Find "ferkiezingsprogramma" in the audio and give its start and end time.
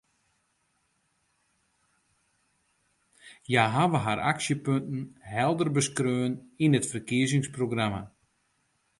6.91-8.01